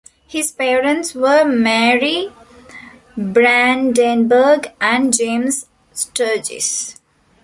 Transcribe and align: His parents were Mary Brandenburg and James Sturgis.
His 0.27 0.51
parents 0.51 1.13
were 1.13 1.43
Mary 1.45 2.33
Brandenburg 3.15 4.71
and 4.81 5.15
James 5.15 5.67
Sturgis. 5.93 6.99